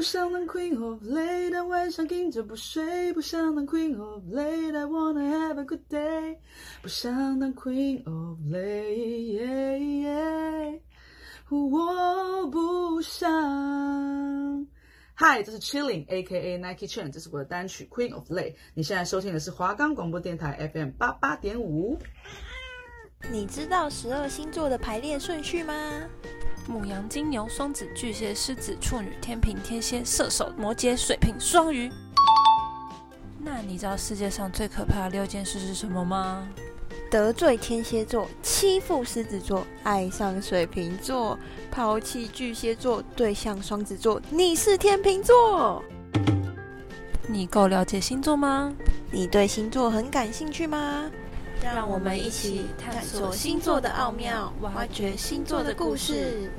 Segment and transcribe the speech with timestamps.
[0.00, 3.12] 不想当 Queen of Late，晚上听着不睡。
[3.12, 6.38] 不想当 Queen of Late，I wanna have a good day。
[6.80, 9.60] 不想当 Queen of Late，
[11.50, 14.66] 我不想。
[15.12, 16.56] 嗨，这是 Chilling，A.K.A.
[16.56, 18.54] Nike Chen，这是我的单曲 Queen of Late。
[18.72, 21.98] 你现在收听的是华冈广播电台 FM 八八点五。
[23.28, 25.74] 你知道十二星座的排列顺序吗？
[26.66, 31.90] 母羊、金牛、双子、巨蟹、狮子、处女、天秤、天蝎、射手、摩羯、水瓶、双鱼。
[33.38, 36.48] 那你知道世界上最可怕的六件事是什么吗？
[37.10, 41.38] 得罪天蝎座，欺负狮子座，爱上水瓶座，
[41.70, 45.82] 抛弃巨蟹座，对象双子座，你是天秤座。
[47.28, 48.72] 你够了解星座吗？
[49.10, 51.10] 你对星座很感兴趣吗？
[51.62, 56.50] 让我们一起探索星座的奥妙，挖掘星座的故事。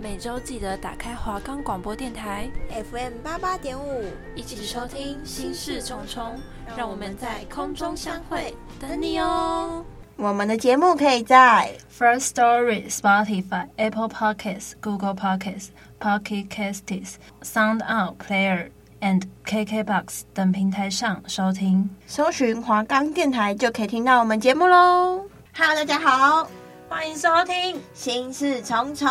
[0.00, 2.48] 每周记得打开华冈广播电台
[2.90, 6.38] FM 八八点五，一起收听心事重重。
[6.76, 9.84] 让我们在空中相会，等你哦。
[10.16, 15.68] 我们的节目可以在 First Story、Spotify、Apple Podcasts、Google Podcasts、
[16.00, 21.88] Pocket Casts、Sound On Player and KKBox 等平台上收听。
[22.06, 25.24] 搜寻华冈电台就可以听到我们节目喽。
[25.54, 26.48] Hello，大家好，
[26.88, 29.08] 欢迎收听心事重重。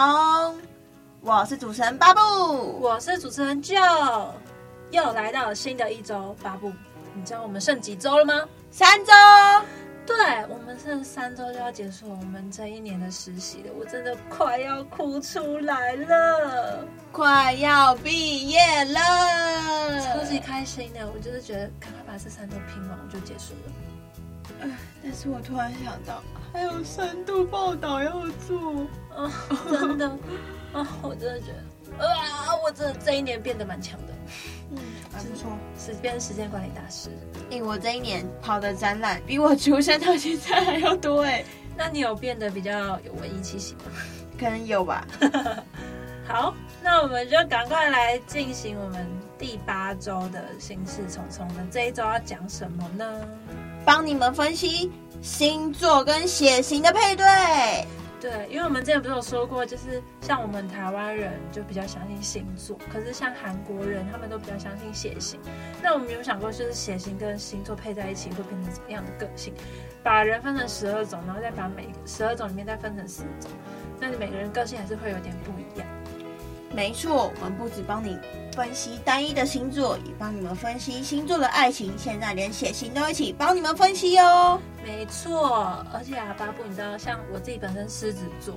[1.21, 2.19] 我是主持人巴布，
[2.79, 4.27] 我是主持人 Joe，
[4.91, 6.35] 又来到了新的一周。
[6.43, 6.71] 巴布，
[7.13, 8.33] 你知道我们剩几周了吗？
[8.69, 9.11] 三周。
[10.05, 10.15] 对，
[10.49, 18.99] 我们剩三周就要结束我们这一年的实习了，我真的快要哭出来了，快要毕业了，
[20.01, 21.09] 超级开心的。
[21.11, 24.69] 我就是觉得赶快把这三周拼完，我就结束了。
[25.03, 28.11] 但是我突然想到，还有深度报道要
[28.47, 29.31] 做，啊，
[29.69, 30.07] 真的。
[30.73, 31.47] 啊，我真的觉
[31.97, 34.14] 得，啊，我真的这一年变得蛮强的，嗯，
[35.15, 35.49] 还不错，
[35.79, 37.09] 是变时间管理大师。
[37.49, 41.43] 因为我这一年跑的展览比我出生到现在还要多哎，
[41.77, 43.81] 那你有变得比较有文艺气息吗？
[44.37, 45.07] 可能有吧。
[46.27, 53.05] 好，那我们就赶快来进行我们第八周的心事重重的这一周要讲什么呢？
[53.85, 57.25] 帮你们分析星座跟血型的配对。
[58.25, 65.39] 对，因为我们之前不是有说过，就是像我们台湾人就比较相信星座，可是像韩国人他们都比较相信血型。
[65.79, 69.53] 那我们有想过，就是血型跟星座配在一起会变成怎么样的个性？
[70.01, 73.51] 把人分成十二种，然后再把每十二种里面再分成四种，
[73.99, 75.87] 那你每个人个性还是会有点不一样。
[76.75, 78.19] 没错，我们不止帮你
[78.53, 81.93] 分析单一的星座，也帮你们分析星座的爱情。
[81.97, 84.59] 现在连血型都一起帮你们分析哦。
[84.83, 88.55] 没错，而且啊，巴布，你知道，像我自己本身狮子座，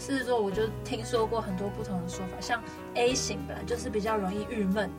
[0.00, 2.40] 狮子座我就听说过很多不同的说法。
[2.40, 2.62] 像
[2.94, 4.90] A 型本来就是比较容易郁闷，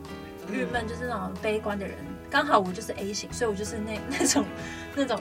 [0.48, 1.96] 郁闷就是那种悲观的人。
[2.30, 4.44] 刚好我就是 A 型，所以我就是那那种
[4.94, 5.20] 那种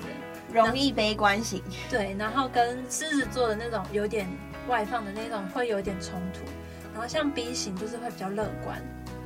[0.53, 1.63] 人，容易悲观型。
[1.89, 4.27] 对，然后跟狮子座的那种有点
[4.67, 6.41] 外放的那种会有点冲突。
[6.99, 8.77] 然后像 B 型就是会比较乐观，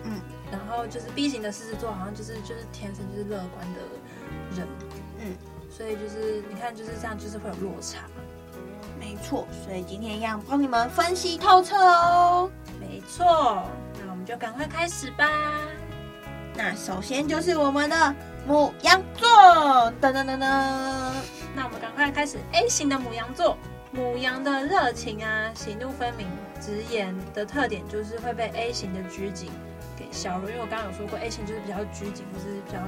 [0.03, 3.79] 嗯，然后就是 B 型的狮子座好像就是就是天生就是乐观的
[4.56, 4.67] 人，
[5.17, 5.35] 嗯，
[5.72, 8.06] 所以就是你看就是这样，就是会有落差。
[9.00, 12.47] 没错，所以今天一样帮你们分析透彻哦。
[12.79, 13.67] 没错，
[14.00, 15.28] 那我们就赶快开始吧。
[16.53, 18.16] 那首先就是我们的
[18.47, 19.28] 母羊座，
[20.00, 20.38] 噔噔噔噔。
[21.55, 23.57] 那我们赶快开始 A 型的母羊座。
[23.94, 26.28] 母羊的热情啊，喜怒分明、
[26.59, 29.52] 直言的特点，就是会被 A 型的拘谨
[29.96, 30.50] 给削弱。
[30.50, 32.80] 因为我刚刚有说过，A 型就是比较拘谨，或是比较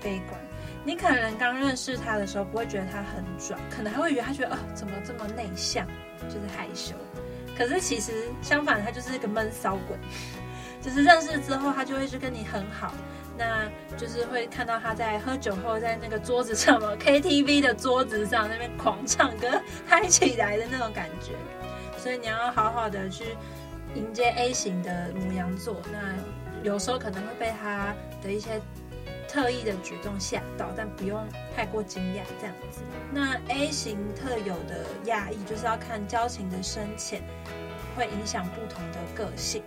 [0.00, 0.40] 悲观。
[0.84, 5.84] 你可能刚认识他的时候，不会觉得他很拽，可能还会以为他觉得啊，怎么这么内向，
[6.28, 6.94] 就是害羞。
[7.58, 9.96] 可是其实相反，他就是一个闷骚鬼。
[10.80, 12.94] 就是认识之后，他就会去跟你很好。
[13.36, 21.32] 那就是会看到他在喝酒后，在那个桌子上 嘛，KTV 的桌子上那边狂唱歌，嗨起来的那种感觉。
[21.98, 23.36] 所以你要好好的去
[23.94, 25.80] 迎接 A 型的母羊座。
[25.92, 26.14] 那
[26.62, 28.60] 有时候可能会被他的一些
[29.28, 31.26] 特异的举动吓到，但不用
[31.56, 32.80] 太过惊讶这样子。
[33.12, 37.22] 那 A 型特有的压抑，就是要看交情的深浅，
[37.96, 39.62] 会影响不同的个性。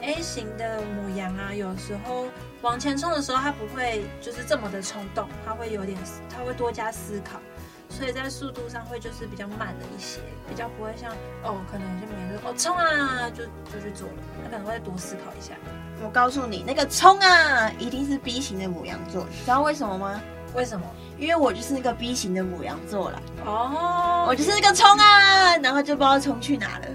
[0.00, 2.26] A 型的母羊啊，有时候
[2.62, 5.98] 往前冲的时候，他不会就是这么的冲动，他会有点，
[6.28, 7.40] 他会多加思考，
[7.88, 11.10] 所以在速度上会就是比较慢了一些，比较不会像
[11.42, 14.14] 哦，可能有些牡羊就哦冲啊，就就去做了，
[14.44, 15.54] 他可能会再多思考一下。
[16.02, 20.20] 我告诉你，那个冲啊，一定是 B 型的母羊座，你知道为什么吗？
[20.54, 20.84] 为什么？
[21.18, 23.22] 因为我就是那个 B 型的母羊座了。
[23.44, 26.86] 哦，我就是那个冲啊，然后就不知道冲去哪了。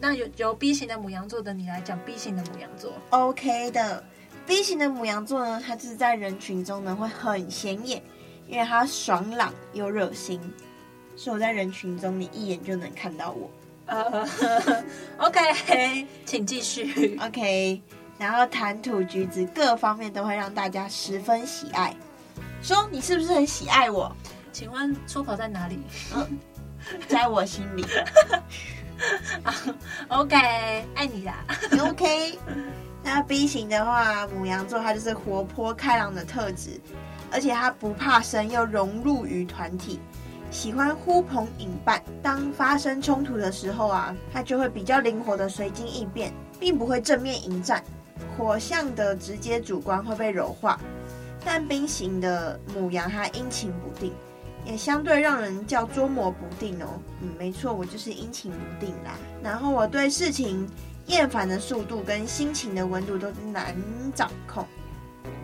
[0.00, 4.02] 那由由 B 型的母羊座的你来讲，B 型的母羊座，OK 的。
[4.48, 8.02] B 型的母羊座呢，它就是在人群中呢会很显眼，
[8.48, 10.40] 因为它爽朗又热心，
[11.14, 13.50] 所以我在人群中你一眼就能看到我。
[13.84, 14.26] 呃、
[15.18, 17.18] uh,，OK，请继续。
[17.20, 17.82] OK，
[18.18, 21.94] 然后谈吐举止各方面都会让大家十分喜爱。
[22.62, 24.10] 说你是不是很喜爱我？
[24.50, 25.78] 请问出口在哪里？
[26.14, 26.38] 嗯，
[27.06, 27.84] 在我心里。
[30.08, 30.36] OK，
[30.94, 31.44] 爱你啦。
[31.80, 32.38] OK。
[33.10, 36.78] 那 B 型的话，母羊座它就是活泼开朗的特质，
[37.32, 39.98] 而且它不怕生，又融入于团体，
[40.50, 42.02] 喜欢呼朋引伴。
[42.22, 47.82] 当发生冲突的时候啊，它就会比较灵活的随机应变，并不会正面迎战。
[48.36, 50.78] 火象的直接主观会被柔化，
[51.42, 54.12] 但冰型的母羊它阴晴不定，
[54.66, 57.00] 也相对让人叫捉摸不定哦。
[57.22, 59.12] 嗯，没错，我就是阴晴不定啦。
[59.42, 60.68] 然后我对事情。
[61.08, 63.74] 厌烦的速度跟心情的温度都难
[64.14, 64.64] 掌控，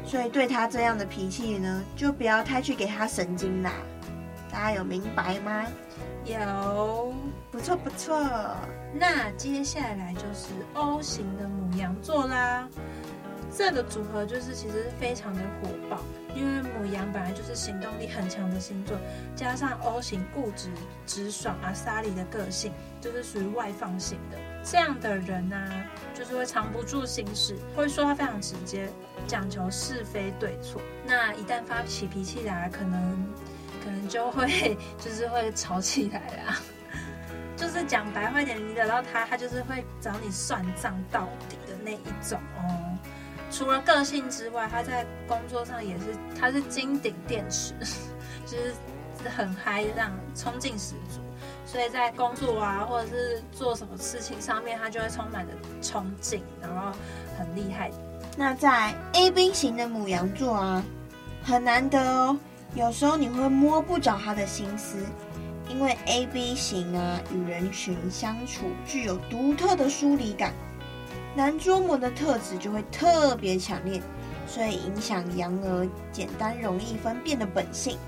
[0.05, 3.73] 所以对他这样的脾气呢，就不要太去给他神经啦。
[4.51, 5.65] 大家有明白吗？
[6.25, 7.13] 有，
[7.51, 8.17] 不错不错。
[8.95, 12.69] 那接下来就是 O 型的母羊座啦。
[13.57, 16.01] 这个组合就是其实非常的火爆，
[16.35, 18.97] 因为母羊本来就是行动力很强的星座，
[19.37, 20.71] 加上 O 型固执、
[21.07, 24.37] 直爽、阿莎莉的个性，就是属于外放型的。
[24.65, 28.89] 这样的人呢、啊，就是会藏不住心事，会说话非常直接，
[29.29, 30.81] 讲求是非对错。
[31.07, 33.33] 那一旦发起脾气来，可能
[33.85, 36.61] 可能就会就是会吵起来啦。
[37.57, 42.84] 就是讲白话点，你惹到他，他就是会找你算账到底的那一种哦。
[43.57, 46.07] 除了个性之外，他在工作上也是，
[46.39, 47.73] 他是金顶电池，
[48.45, 48.75] 就是
[49.29, 51.21] 很嗨，这样冲劲十足。
[51.65, 56.93] 所以在工作啊，或者是做什么事情上面，他就会充满着冲劲，然后
[57.39, 57.93] 很厉害。
[58.37, 60.83] 那在 AB 型的母羊座啊，
[61.43, 62.37] 很难得哦。
[62.75, 64.97] 有时候你会摸不着他的心思，
[65.69, 70.53] 因为 AB 型啊，与人群相处具有独特的疏离感，
[71.37, 74.01] 难捉摸的特质就会特别强烈，
[74.47, 77.99] 所以影响羊儿简单容易分辨的本性，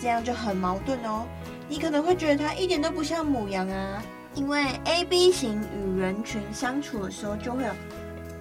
[0.00, 1.26] 这样就很矛盾哦。
[1.68, 4.02] 你可能会觉得它一点都不像母羊啊，
[4.34, 7.70] 因为 AB 型与人群相处的时候就会有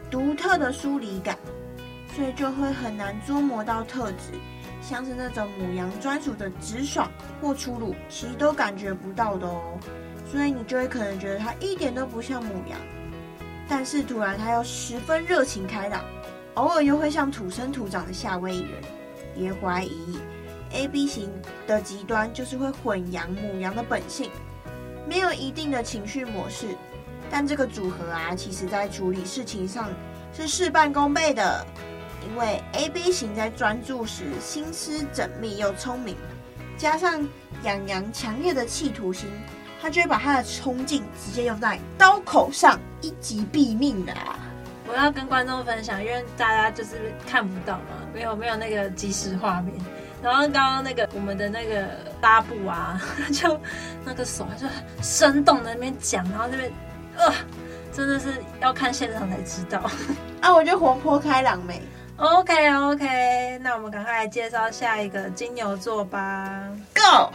[0.09, 1.37] 独特的疏离感，
[2.15, 4.39] 所以就会很难捉摸到特质，
[4.81, 7.11] 像是那种母羊专属的直爽
[7.41, 9.77] 或粗鲁，其实都感觉不到的哦。
[10.31, 12.79] 所以你就会可能觉得它一点都不像母羊，
[13.67, 16.03] 但是突然他又十分热情开朗，
[16.55, 18.81] 偶尔又会像土生土长的夏威夷人，
[19.33, 20.19] 别怀疑。
[20.71, 21.31] A B 型
[21.67, 24.31] 的极端就是会混养母羊的本性，
[25.07, 26.75] 没有一定的情绪模式，
[27.29, 29.89] 但这个组合啊，其实在处理事情上
[30.33, 31.63] 是事半功倍的，
[32.27, 36.15] 因为 A B 型在专注时心思缜密又聪明，
[36.75, 37.23] 加上
[37.63, 39.29] 羊羊强烈的企图心，
[39.83, 44.39] 他就会把他的冲劲直接用在刀口上，一击毙命的啊！
[44.87, 47.83] 我要跟观众分享，因为大家就是看不到嘛，
[48.13, 49.75] 没有没有那个即时画面。
[50.21, 51.85] 然后刚刚那个我们的那个
[52.21, 52.97] 搭布啊，
[53.33, 53.59] 就
[54.05, 54.65] 那个手就
[55.01, 56.71] 生动的那边讲，然后那边
[57.17, 57.33] 呃，
[57.91, 59.79] 真的是要看现场才知道
[60.39, 60.53] 啊！
[60.53, 61.81] 我就活泼开朗没
[62.15, 66.69] ？OK OK，那我们赶快来介绍下一个金牛座吧。
[66.95, 67.33] Go。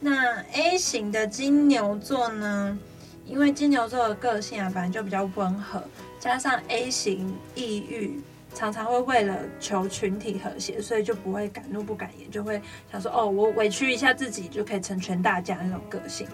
[0.00, 2.78] 那 A 型的金牛座呢？
[3.26, 5.80] 因为金牛座的个性啊，本来就比较温和，
[6.18, 8.20] 加上 A 型抑郁。
[8.52, 16.26] 常常会为了求群体和谐，所以就不会敢怒不敢言，就会想说哦，我委屈一下自己就可以成全大家那种个性。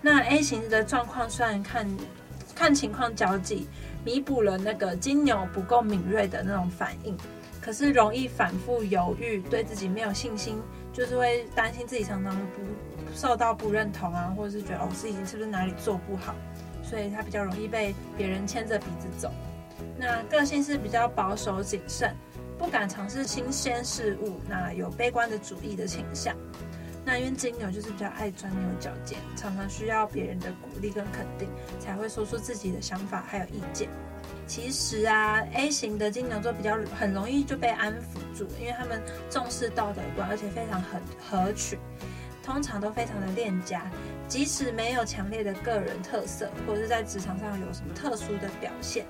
[0.00, 1.84] 那 A 型的状况虽然看
[2.54, 3.66] 看情况交际，
[4.04, 7.16] 弥补了那个金牛不够敏锐的那种反应，
[7.60, 10.62] 可是容易反复犹豫，对自己没有信心，
[10.96, 12.62] 就是会担心自己常常不
[13.14, 16.34] 受到不认同啊，或者是觉得哦自己是不是哪里做不好，
[16.82, 19.30] 所以他比较容易被别人牵着鼻子走。
[19.98, 22.16] 那个性是比较保守谨慎，
[22.56, 26.34] 不敢尝试新鲜事物，那有悲观的主义的倾向。
[27.04, 31.46] 那因为金牛就是比较爱钻牛角尖，常常需要别人的鼓励跟肯定，
[31.78, 33.90] 才会说出自己的想法还有意见。
[34.46, 41.78] 其实啊，A 型的金牛座比较很容易就被安抚住，因为他们重视道德观，而且非常很合群，
[42.42, 43.82] 通常都非常的恋家。
[44.28, 49.04] 即使没有强烈的个人特色，或者是在职场上有什么特殊的表现。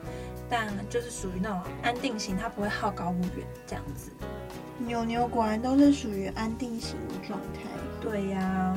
[0.48, 4.10] 但就是属于那种安定型，他不会好高骛远这样子。
[4.78, 7.62] 牛牛果然都是属于安定型的状态。
[8.00, 8.76] 对呀、啊。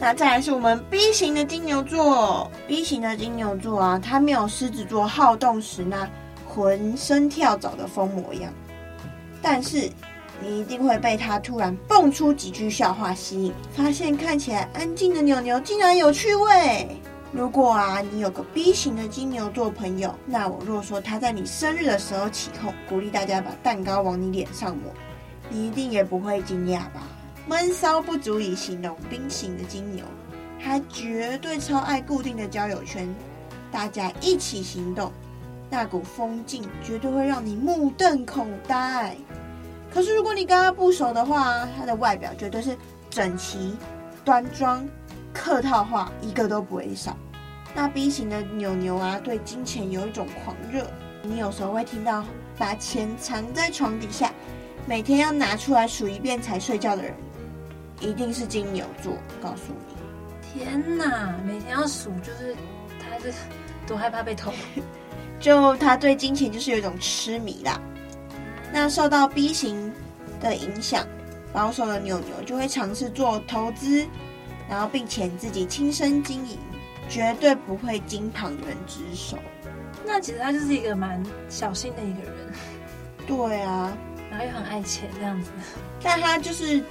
[0.00, 6.08] 那再来是我们 B 型的金牛座，B 型的金牛座啊，它没有狮子座好动时那
[6.44, 8.52] 浑身跳蚤的疯模样，
[9.40, 9.88] 但是
[10.40, 16.88] 你一定会被它突然蹦出几句笑话吸引，发现看起来安静的牛牛竟然有趣味。
[17.30, 24.92] 如果啊，你有个 B 型的金牛座朋友，那我若说他在你生日的时候起哄，鼓励大家把蛋糕往你脸上抹，
[25.48, 27.06] 你一定也不会惊讶吧？
[27.46, 30.04] 闷骚不足以形容 B 型的金牛，
[30.62, 33.12] 他绝对超爱固定的交友圈，
[33.70, 35.12] 大家一起行动，
[35.68, 39.16] 那股风劲绝对会让你目瞪口呆。
[39.92, 42.76] 可是如果你跟他不熟的话，他的外表绝对是
[43.10, 43.76] 整齐、
[44.24, 44.86] 端庄。
[45.34, 47.16] 客套话一个都不会少。
[47.74, 50.86] 那 B 型的牛牛啊，对金钱有一种狂热。
[51.22, 52.22] 你有时候会听到
[52.58, 54.30] 把钱藏在床底下，
[54.86, 57.14] 每天要拿出来数一遍才睡觉的人，
[58.02, 59.16] 一定是金牛座。
[59.40, 62.54] 告诉你，天哪，每天要数，就是
[63.00, 63.32] 他是
[63.86, 64.52] 多害怕被偷。
[65.40, 67.80] 就他对金钱就是有一种痴迷啦。
[68.72, 69.92] 那受到 B 型
[70.40, 71.06] 的影响，
[71.52, 74.06] 保守的牛牛就会尝试做投资。
[74.68, 76.56] 然后，并且自己亲身经营，
[77.06, 79.36] 绝对不会经旁人之手。
[80.06, 82.52] 那其实他就是一个蛮小心的一个人。
[83.26, 83.92] 对啊，
[84.30, 85.50] 然后又很爱钱这样子。
[86.02, 86.82] 但他就是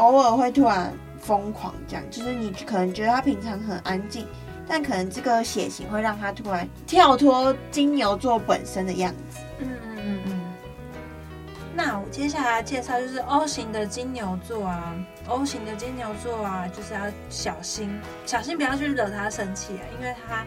[0.00, 4.26] 偶尔会突然疯狂，这样就是你可能觉得他平常很安静，
[4.66, 9.38] 但可能这个血型会让他突然跳脱金牛座本身的样子。
[9.58, 10.40] 嗯嗯嗯嗯。
[11.74, 14.94] 那我接下来介绍就是 O 型的金牛座啊
[15.28, 20.44] ，O 型的金牛座啊，就是要小心，小心不要去惹他生气啊，因为他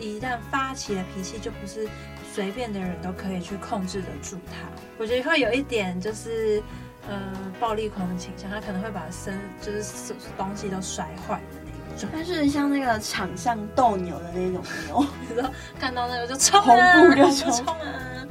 [0.00, 1.88] 一旦发起了脾气，就不是
[2.34, 4.68] 随便的人都可以去控制得住他。
[4.98, 6.62] 我觉得会有一点就是，
[7.08, 12.08] 呃，暴力狂的倾向，他可能会把身就是东西都摔坏的那一种。
[12.12, 18.26] 但是像那个场上斗牛的那种牛，你 说看到那个就冲啊，就冲啊。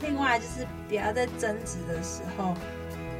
[0.00, 2.54] 另外就是不要在争执的时候，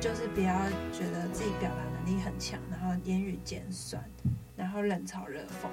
[0.00, 0.54] 就是不要
[0.92, 4.02] 觉得自己表达能力很强，然后言语尖酸，
[4.54, 5.68] 然后冷嘲热讽，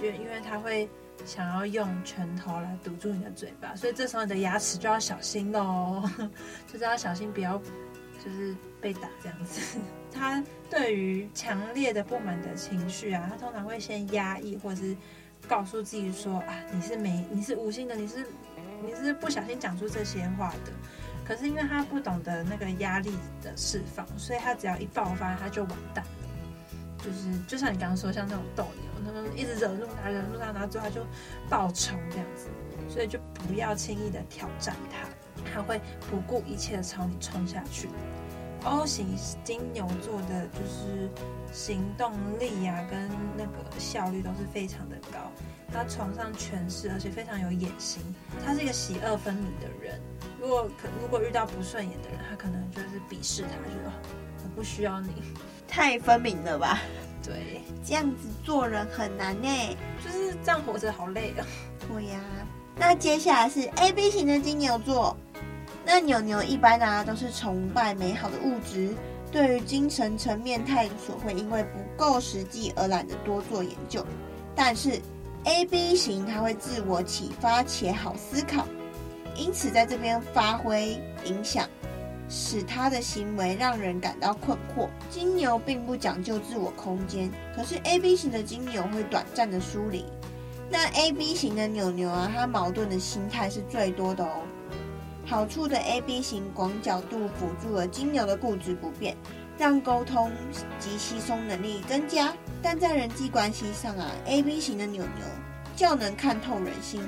[0.00, 0.88] 因为因为他会
[1.26, 6.08] 想要用拳头来堵住你的嘴巴，所以这时候你的牙齿就要小心喽，
[6.72, 7.60] 就是要小心不要
[8.22, 9.78] 就是被打这样子。
[10.12, 14.96] 他对于强烈的不满的情绪啊，他通常会先压抑，或者是
[15.48, 18.26] 告诉自己说啊，你是没你是无心的，你是。
[18.84, 20.72] 你是不小心讲出这些话的，
[21.24, 26.98] 可是因为他不懂得那个压力的释放，所以他只要一爆发，他就完蛋了。
[26.98, 31.06] 就是就像你刚刚说，像那种斗牛，他们一直惹怒他，惹怒他，然后最后他就
[31.48, 32.48] 爆冲这样子。
[32.88, 35.08] 所以就不要轻易的挑战他，
[35.54, 37.88] 他会不顾一切的朝你冲下去。
[38.64, 39.06] O 型
[39.42, 41.10] 金牛座的，就是
[41.52, 45.18] 行动力呀、啊，跟那个效率都是非常的高。
[45.72, 48.02] 他崇尚权势，而且非常有野心。
[48.44, 50.00] 他是一个喜恶分明的人。
[50.40, 53.92] 如果可如果遇到不顺眼的人，他可能就是鄙视他，觉得
[54.44, 55.10] 我不需要你，
[55.66, 56.78] 太分明了吧？
[57.24, 61.46] 对，这样子做人很难呢，就是这样活着好累啊。
[61.88, 62.20] 对呀。
[62.76, 65.16] 那接下来是 AB 型的金牛座。
[65.84, 68.94] 那牛牛一般啊都是崇拜美好的物质，
[69.30, 74.04] 对于精神层面探索会因为不够实际而懒得多做研究，
[74.54, 75.00] 但是。
[75.44, 78.64] A B 型，他会自我启发且好思考，
[79.34, 81.68] 因此在这边发挥影响，
[82.28, 84.88] 使他的行为让人感到困惑。
[85.10, 90.04] 金牛并不讲究自我空间，可是 A B 型的金牛会短暂的疏离。
[90.70, 94.42] 那 A B 型的牛牛啊，他矛盾的心态是最多的哦。
[95.32, 99.16] 好处的 A B 型广角度辅助了金牛的固执不变。
[99.58, 100.30] 让沟通
[100.78, 105.24] 及吸收能力增加，但在人际关系上啊，AB 型的牛牛
[105.76, 107.02] 较能看透人心，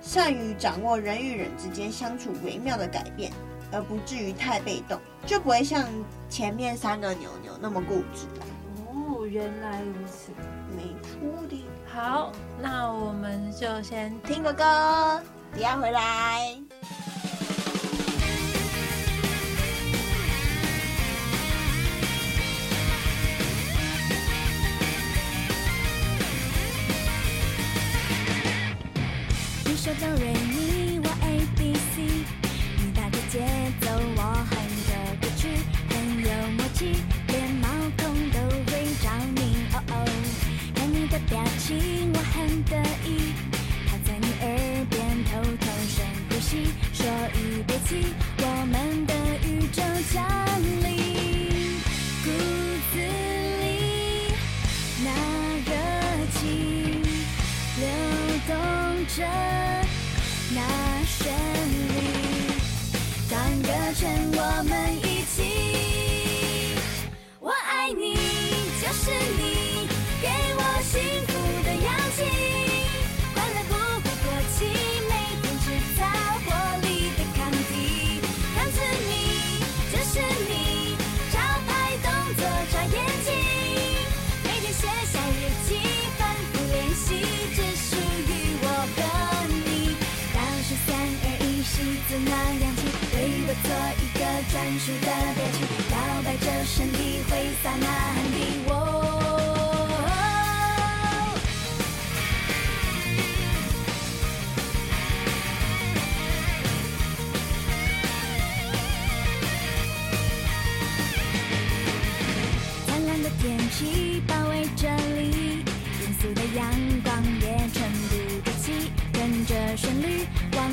[0.00, 3.32] 善于掌握人与人之间相处微妙的改变，
[3.72, 5.84] 而不至于太被动，就不会像
[6.28, 8.26] 前面三个牛牛那么固执。
[8.86, 10.30] 哦，原来如此，
[10.76, 11.64] 没错的。
[11.86, 12.30] 好，
[12.62, 15.20] 那我们就先听个歌，
[15.52, 16.56] 等下回来。
[41.66, 43.34] 情，我很得意，
[43.90, 44.46] 靠在你耳
[44.88, 44.94] 边
[45.24, 47.04] 偷偷深呼吸，说
[47.34, 47.96] 一辈子，
[48.38, 49.12] 我们的
[49.44, 49.82] 宇宙
[50.12, 50.22] 降
[50.84, 50.95] 临，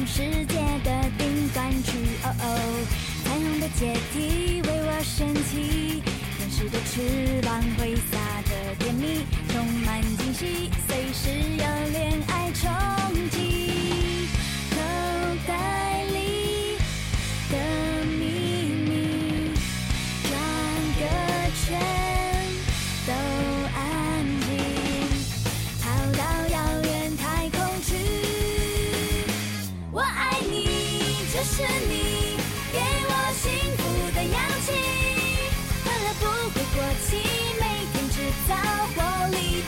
[0.05, 1.91] 世界的顶端去。
[2.23, 2.45] 哦哦，
[3.23, 6.01] 彩虹的阶梯为我升起，
[6.37, 13.02] 天使的翅膀挥洒着甜蜜，充满惊喜，随时有恋爱冲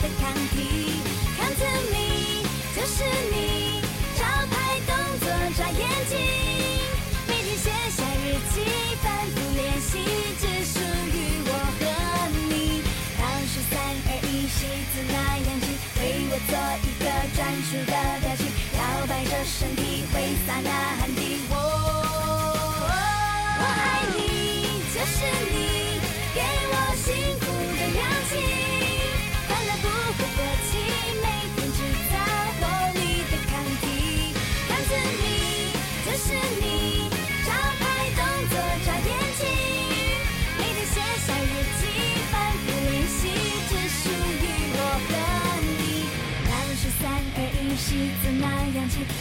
[0.02, 1.00] 的抗体。
[1.36, 2.42] 看着你，
[2.74, 3.80] 就是你，
[4.16, 6.45] 招牌动作眨眼睛。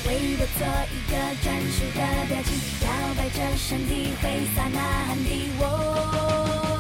[0.08, 0.62] 为我做
[0.94, 2.50] 一个专属的表情，
[2.82, 2.88] 摇
[3.18, 5.50] 摆着身体，挥洒那汗滴。
[5.60, 6.75] 我。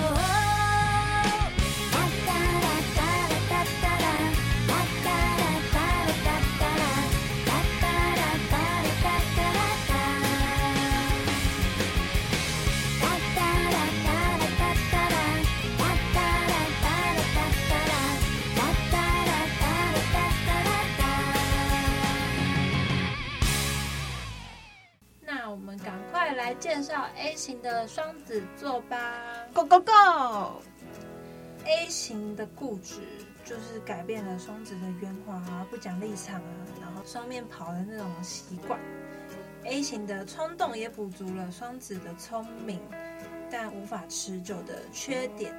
[26.65, 28.97] 介绍 A 型的双子座吧。
[29.54, 33.01] Go go go！A 型的固执
[33.43, 38.80] 就是改变了双子的圆滑啊，不讲立场啊，然后双面跑的那种习惯。
[39.65, 42.82] A 型的冲动也补足了双子的聪明，
[43.51, 45.54] 但无法持久的缺点，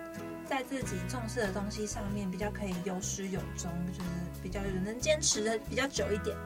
[0.45, 4.11] 在自己重视的东西上面比较可以有始有终，就是
[4.43, 6.37] 比较能坚持的比较久一点。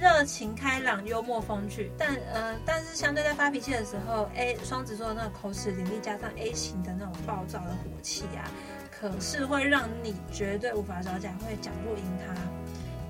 [0.00, 8.46] 热情开朗、幽默风趣，但呃，但是相对在发脾气的时候，A 双子座的那个口齿伶俐，加上 A 型的那种暴躁的火气啊，
[8.90, 12.34] 可是会让你绝对无法招架，会讲不赢他。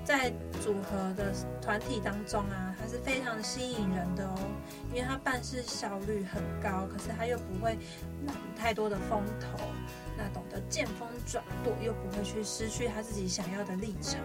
[0.02, 4.38] 在组合的团体当中啊，他是非常吸引人的哦，
[4.90, 7.76] 因为他办事效率很高，可是他又不会
[8.26, 9.58] 揽太多的风头，
[10.16, 14.18] 那懂得见风转舵，又不会去失去他自己想要的立场。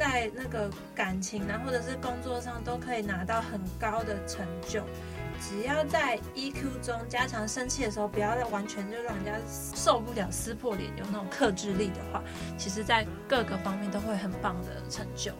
[0.00, 4.82] 在那个感情啊，或者是工作上，都可以拿到很高的成就。
[5.38, 9.32] 只要在 EQ 中加强生气的时候，不要再完全就让人家
[9.74, 12.22] 受不了、撕破脸，有那种克制力的话，
[12.56, 15.32] 其实在各个方面都会很棒的成就。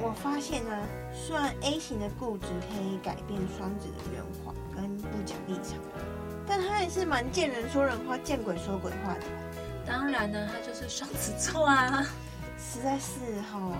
[0.00, 0.76] 我发现呢，
[1.12, 5.78] 虽然 A 型的固执可以改变双子的圆滑跟不讲立场，
[6.48, 9.20] 但他也是蛮见人说人话、见鬼说鬼话的。
[9.86, 12.04] 当然呢，他就是双子座啊。
[12.64, 13.20] 实在是
[13.52, 13.72] 齁，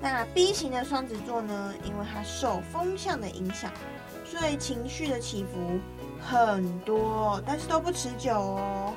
[0.00, 1.74] 那 B 型的双子座呢？
[1.84, 3.70] 因为它受风向的影响，
[4.24, 5.78] 所以情绪的起伏
[6.20, 8.94] 很多，但是都不持久哦。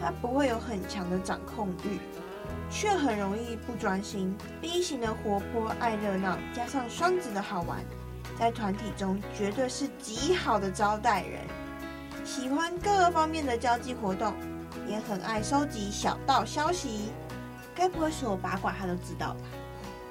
[0.00, 2.00] 它不会有很强的掌控欲，
[2.70, 4.36] 却很容易不专心。
[4.60, 7.78] B 型的活泼爱热闹，加上双子的好玩，
[8.38, 11.42] 在团体中绝对是极好的招待人。
[12.24, 14.34] 喜欢各方面的交际活动，
[14.88, 17.12] 也很爱收集小道消息。
[17.78, 19.40] 该不会所有八卦他都知道吧？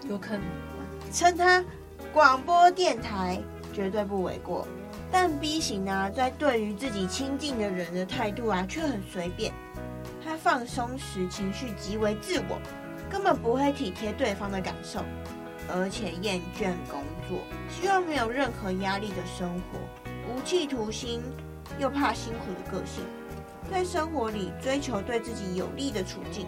[0.09, 0.43] 有可能。
[1.11, 1.63] 称他
[2.13, 3.41] 广播电台
[3.73, 4.65] 绝对不为过，
[5.11, 9.51] 但 B 型呢，在对于自己亲近的人的态度啊，却很随便。
[10.23, 12.57] 他放松时情绪极为自我，
[13.09, 15.01] 根本不会体贴对方的感受，
[15.69, 19.79] 而且厌倦工作，希望没有任何压力的生活，
[20.29, 21.21] 无企图心，
[21.79, 23.03] 又怕辛苦的个性，
[23.71, 26.45] 在生活里追求对自己有利的处境，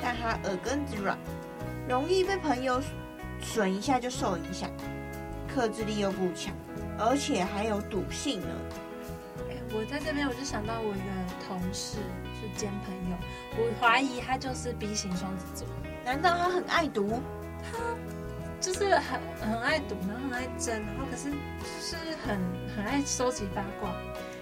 [0.00, 1.18] 但他耳根子软，
[1.88, 2.80] 容易被朋友。
[3.40, 4.68] 损一下就受影响，
[5.46, 6.52] 克制力又不强，
[6.98, 8.48] 而且还有赌性呢。
[9.48, 11.98] 哎，我在这边我就想到我一个同事
[12.34, 13.16] 是兼朋友，
[13.56, 15.68] 我怀疑他就是 B 型双子座。
[16.04, 17.22] 难道他很爱赌？
[17.62, 17.78] 他
[18.60, 21.36] 就是很很爱赌，然后很爱争，然后可是就
[21.80, 22.40] 是很
[22.74, 23.92] 很爱收集八卦。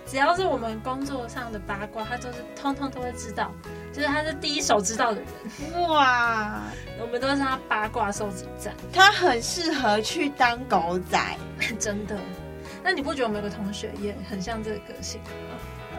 [0.07, 3.53] 只要是我们工作上的八卦，他都是通通都会知道。
[3.93, 6.63] 就是他是第一手知道的人哇！
[7.01, 11.19] 我们都是他八卦收集站，他很适合去当狗仔，
[11.81, 12.17] 真的。
[12.85, 15.19] 那你不觉得我们有个同学也很像这个个性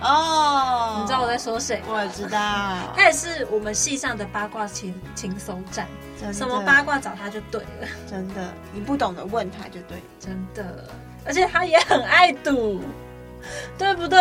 [0.01, 0.99] 哦？
[1.01, 1.81] 你知道我在说谁？
[1.89, 2.39] 我也知道，
[2.95, 5.87] 他也是我们系上的八卦情情搜站，
[6.31, 7.87] 什么八卦找他就对了。
[8.07, 10.87] 真的，你不懂的问他就对，真的。
[11.25, 12.79] 而且他也很爱赌。
[13.77, 14.17] 对不对？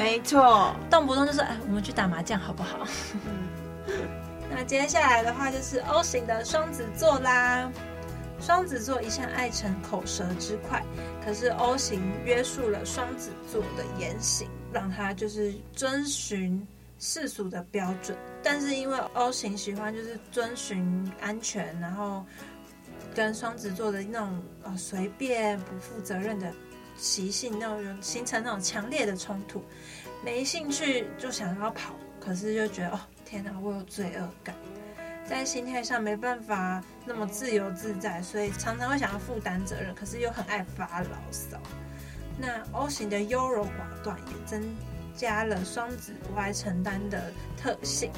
[0.00, 2.86] 没错，动不动就是哎，我们去打麻将好不好？
[3.26, 3.48] 嗯，
[4.50, 7.70] 那接下来的话就是 O 型的双子座啦。
[8.40, 10.84] 双子座一向爱逞口舌之快，
[11.24, 16.66] 可是 O 型约束了双子座的言行，让他就是遵循
[16.98, 18.18] 世俗的标准。
[18.42, 22.22] 但是因为 O 型喜欢就是遵循安全，然后
[23.14, 26.52] 跟双子座的那种呃随便不负责任的。
[26.96, 29.62] 习性那种形成那种强烈的冲突，
[30.24, 34.54] 没兴趣就想要跑，可是又觉得哦天哪，我有罪恶感，
[35.26, 41.58] 在心态上没办法那么自由自在，所以常常会想要负担责任，可是又很爱发牢骚。
[42.38, 44.62] 那 O 型的优柔寡断也增
[45.14, 48.10] 加了双子不爱承担的特性，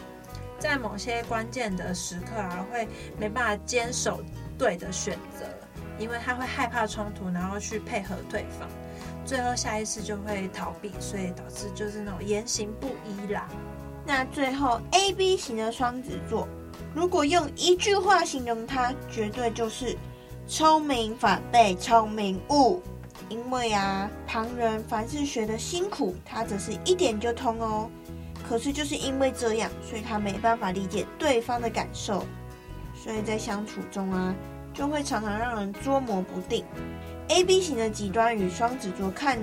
[0.59, 4.23] 在某些关键的时刻啊，会没办法坚守
[4.59, 5.47] 对的选择。
[5.99, 8.69] 因为他会害怕冲突，然后去配合对方，
[9.25, 13.49] 最后下意识就会逃避，所以导致就是那种言行不一啦。
[14.07, 16.47] 那最后 A B 型的双子座，
[16.95, 19.97] 如果用一句话形容他，绝对就是
[20.47, 22.83] 聪明反被聪明误。
[23.29, 27.91] 因为啊，旁人凡是学得辛苦，他则是一点就通哦。
[28.49, 32.25] 可是就是因为这样，所以他没办法理解对方的感受，
[32.95, 34.33] 所以在相处中啊。
[34.77, 36.65] 就会常常让人捉摸不定。
[37.29, 39.39] A B 型的极端与双子座看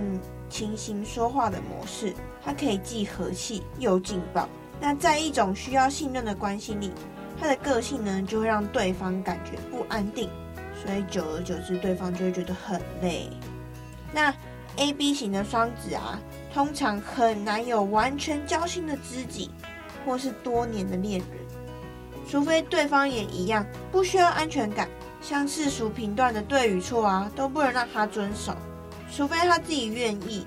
[0.50, 4.48] 情形说话的模式，它可以既和气又劲爆。
[4.80, 6.91] 那在一种需要信任的关系里，
[7.39, 10.30] 他的个性呢就会让对方感觉不安定，
[10.84, 13.30] 所以久而久之，对方就会觉得很累。
[14.13, 14.34] 那
[14.78, 16.19] A B 型的双子啊，
[16.54, 19.52] 通常很难有完全交心的知己，
[20.06, 21.28] 或是多年的恋人，
[22.30, 24.88] 除非对方也一样不需要安全感。
[25.23, 28.53] 像世俗评断的对与错啊，都不能让他遵守，
[29.09, 30.45] 除非他自己愿意。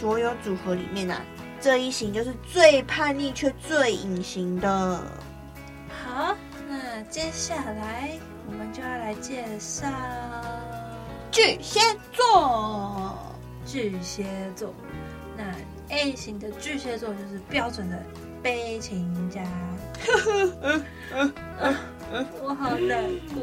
[0.00, 1.20] 所有组合里面啊，
[1.60, 5.02] 这一型就是最叛逆却最隐形的。
[6.04, 6.36] 好，
[6.68, 8.10] 那接下来
[8.46, 9.88] 我们就要来介绍
[11.32, 11.80] 巨蟹
[12.12, 13.16] 座。
[13.64, 14.72] 巨蟹座，
[15.36, 15.44] 那
[15.88, 18.00] A 型的巨蟹座就是标准的
[18.42, 19.42] 悲情家。
[22.42, 23.42] 我好难过。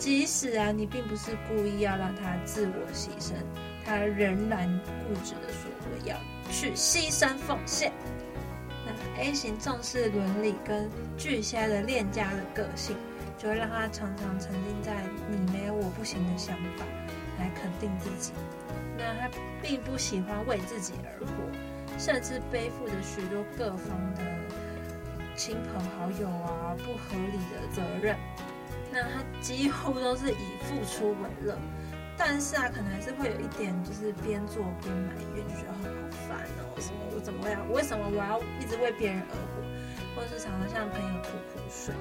[0.00, 3.34] 即使啊，你并不是故意要让他自我牺牲，
[3.84, 4.66] 他仍然
[5.06, 6.16] 固执的说我要
[6.50, 7.92] 去牺牲奉献。
[8.86, 12.96] 那 A 型重视伦理跟巨蟹的恋家的个性，
[13.36, 14.96] 就会让他常常沉浸在
[15.28, 16.84] 你没有我不行的想法
[17.38, 18.32] 来肯定自己。
[18.96, 19.30] 那他
[19.62, 24.22] 并不喜欢为自己而活，甚至背负着许多各方的
[25.36, 28.16] 亲朋好友啊不合理的责任。
[28.92, 31.56] 那他几乎都是以付出为乐，
[32.16, 37.70] 但是啊，可能还是会有一点，就是边做边埋怨，就觉得很好烦哦，什么我怎么样？
[37.72, 39.60] 为什么我要一直为别人而活？
[40.16, 41.94] 或者是常常向朋友吐苦水？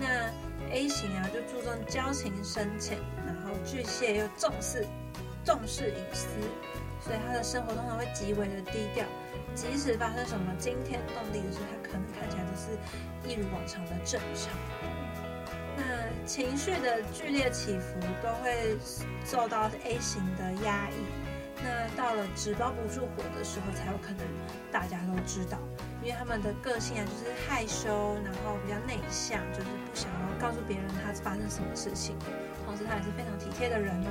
[0.00, 0.30] 那
[0.72, 4.86] A 型啊，就注重交情深浅，然后巨蟹又重视
[5.44, 6.28] 重视隐私，
[7.00, 9.04] 所以他的生活通常会极为的低调，
[9.52, 12.78] 即使发生什么惊天动地的事，他可能看起来都是
[13.28, 14.52] 一如往常的正常。
[16.20, 18.76] 那情绪的剧烈起伏都会
[19.24, 20.94] 受到 A 型的压抑，
[21.62, 24.26] 那到了纸包不住火的时候，才有可能
[24.70, 25.58] 大家都知道，
[26.02, 32.16] 因为他们的个性啊，就是害羞，然后比较内向，就是不想要告诉别人他发生什么事情。
[32.66, 34.06] 同时，他也是非常体贴的人哦。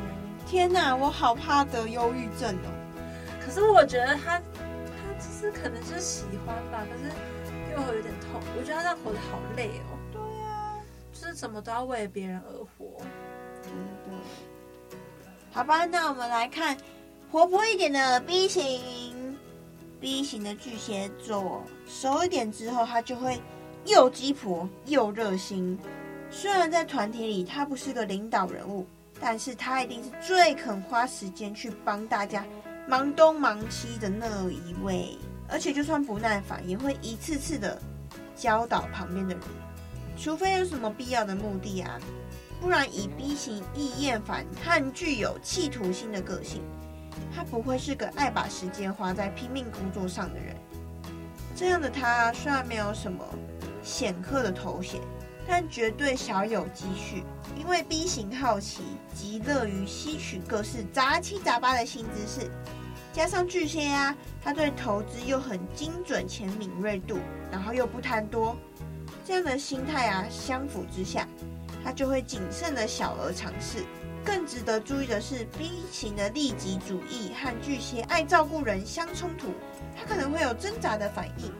[0.45, 2.69] 天哪，我好怕得忧郁症哦。
[3.39, 7.13] 可是我觉得他，他其实可能是喜欢吧，可是
[7.71, 8.41] 又有点痛。
[8.57, 9.98] 我觉得他这样活得好累哦。
[11.39, 13.01] 什么都要为别人而活。
[13.63, 13.71] 嗯，
[14.03, 14.97] 对。
[15.51, 16.75] 好吧，那我们来看。
[17.31, 19.37] 活泼一点的 B 型
[20.01, 23.39] ，B 型的巨蟹座，熟一点之后，他就会
[23.85, 25.77] 又鸡婆又热心。
[26.31, 28.85] 虽然在团体里他不是个领导人物，
[29.21, 32.43] 但是他一定是最肯花时间去帮大家
[32.87, 35.15] 忙东忙西的那一位。
[35.47, 37.79] 而且就算不耐烦，也会一次次的
[38.35, 39.43] 教导旁边的人，
[40.21, 41.97] 除非有什么必要的目的啊，
[42.59, 46.61] 不然以 B 型易厌烦和具有企图心的个性。
[47.33, 50.55] 他不会是个爱把时间花在拼命工作上的人。
[51.55, 53.25] 这样的他虽然没有什么
[53.81, 54.99] 显赫的头衔，
[55.47, 57.23] 但绝对少有积蓄。
[57.57, 62.51] 因为 B 型好奇，极乐于吸取各式杂七杂八的新知识，
[63.13, 67.19] 加上巨蟹啊，他对投资又很精准且敏锐度，
[67.51, 68.55] 然后又不贪多，
[69.29, 71.27] 这样的心态啊，相辅之下，
[71.83, 73.85] 他就会谨慎的小额尝试。
[74.25, 79.53] 更值得注意的是，B 型的利己主义和巨蟹爱照顾人相冲突，
[79.95, 81.53] 他可能会有挣扎的反应，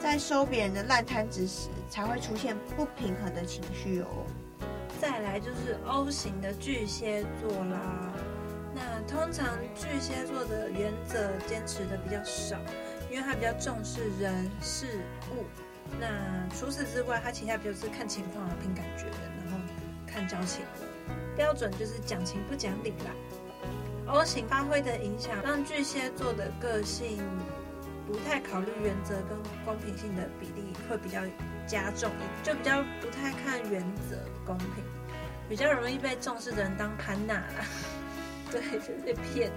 [0.00, 4.26] 在收别人的烂摊子时，才会出现不平衡的情绪哦。
[5.00, 8.12] 再来就是 O 型的巨蟹座啦，
[8.74, 12.56] 那通常巨蟹座的原则坚持的比较少，
[13.08, 14.98] 因为他比较重视人事
[15.30, 15.44] 物。
[15.98, 19.04] 那除此之外，他其他比较是看情况啊，凭感觉，
[19.44, 19.58] 然后
[20.06, 20.64] 看交情。
[21.36, 23.10] 标准就是讲情不讲理啦。
[24.06, 27.18] O 型发挥的影响，让巨蟹座的个性
[28.06, 31.20] 不太考虑原则跟公平性的比例会比较
[31.66, 34.84] 加重一，就比较不太看原则公平，
[35.48, 37.66] 比较容易被重视的人当潘娜啦。
[38.50, 39.50] 对，就被骗。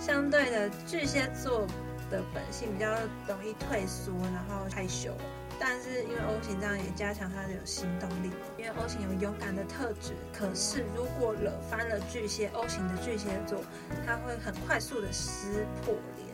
[0.00, 1.66] 相对的，巨蟹座
[2.10, 2.90] 的本性比较
[3.26, 5.12] 容易退缩，然后害羞。
[5.60, 10.14] 但是因为 O 型这样也加强他的有行动力，因为 O 型有勇敢的特质。
[10.32, 13.60] 可是如果惹翻了巨蟹 O 型的巨蟹座，
[14.06, 16.28] 他会很快速的撕破脸，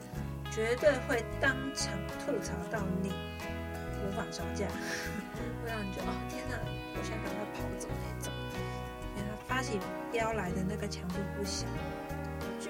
[0.52, 3.14] 绝对会当场吐槽到你，
[4.04, 6.58] 无法招架，会让你觉得哦天哪，
[6.92, 8.30] 我想赶快跑走那种。
[9.16, 9.80] 因为他发起
[10.12, 11.66] 飙来的那个强度不小。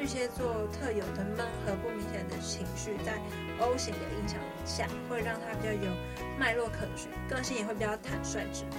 [0.05, 3.15] 巨蟹座特有的闷和不明显的情绪，在
[3.59, 5.91] O 型的影响下，会让他比较有
[6.39, 8.77] 脉络可循，个性也会比较坦率直白。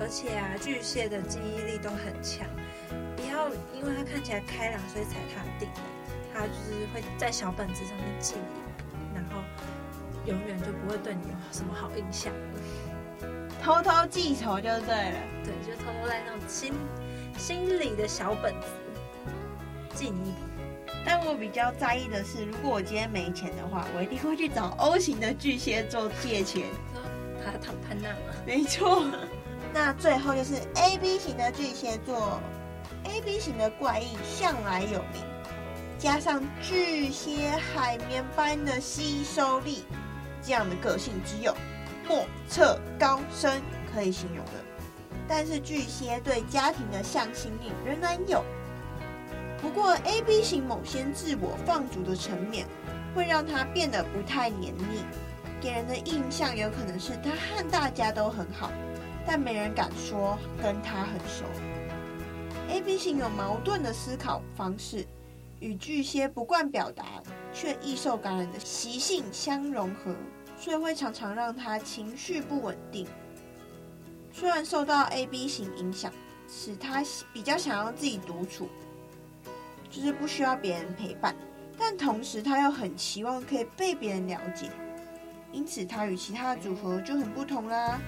[0.00, 2.44] 而且啊，巨蟹的记忆力都很强，
[3.14, 5.68] 不要因为他看起来开朗，所以踩他的地。
[6.34, 9.40] 他就是会在小本子上面记忆，然后
[10.26, 12.32] 永远就不会对你有什么好印象。
[13.62, 16.74] 偷偷记仇就对了，对，就偷偷在那种心
[17.38, 18.66] 心里的小本子。
[19.94, 20.47] 记你一笔，
[21.08, 26.66] 但我比较在意的是，如果我今天没钱的话，我一定会去找 O 型的巨蟹座借钱。
[27.42, 28.36] 他躺盘那吗？
[28.46, 29.06] 没错。
[29.72, 32.38] 那最后就是 AB 型的巨蟹座
[33.04, 35.24] ，AB 型的怪异向来有名，
[35.96, 39.84] 加上巨蟹海绵般的吸收力，
[40.42, 41.56] 这样的个性只有
[42.06, 43.62] 莫测高深
[43.94, 44.52] 可以形容的。
[45.26, 48.44] 但是巨蟹对家庭的向心力仍然有。
[49.60, 52.66] 不过，AB 型某些自我放逐的层面，
[53.14, 55.04] 会让他变得不太黏腻，
[55.60, 58.70] 给人的印象有可能是他和大家都很好，
[59.26, 61.44] 但没人敢说跟他很熟。
[62.68, 65.04] AB 型有矛盾的思考方式，
[65.58, 67.04] 与巨蟹不惯表达
[67.52, 70.14] 却易受感染的习性相融合，
[70.56, 73.08] 所以会常常让他情绪不稳定。
[74.32, 76.12] 虽然受到 AB 型影响，
[76.46, 78.68] 使他比较想要自己独处。
[79.90, 81.34] 就是不需要别人陪伴，
[81.78, 84.70] 但同时他又很期望可以被别人了解，
[85.52, 87.98] 因此他与其他的组合就很不同啦。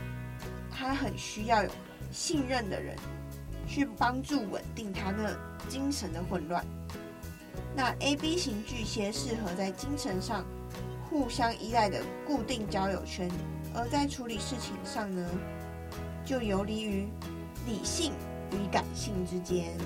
[0.71, 1.71] 他很需要有
[2.13, 2.97] 信任的人
[3.67, 5.37] 去帮助稳定他那
[5.69, 6.65] 精神的混乱。
[7.77, 10.45] 那 AB 型巨蟹适合在精神上
[11.09, 13.31] 互相依赖的固定交友圈，
[13.75, 15.29] 而在处理事情上呢，
[16.25, 17.09] 就游离于
[17.67, 18.13] 理性
[18.53, 19.77] 与感性之间。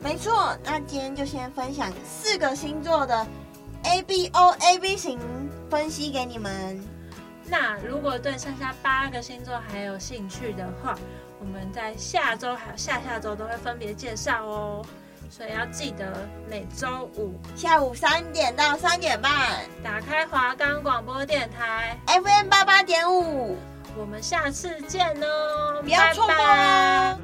[0.00, 3.26] 没错，那今天就先分享四个星座的
[3.84, 5.18] A B O A B 型
[5.68, 6.82] 分析给你们。
[7.44, 10.96] 那如果对剩下八个星座还有兴趣的话，
[11.40, 14.84] 我们在下周还有下下周都会分别介绍哦。
[15.30, 19.30] 所以要记得每周五下午三点到三点半，
[19.84, 23.56] 打开华冈广播电台 FM 八八点五，
[23.96, 27.18] 我们下次见哦，不要错过哦。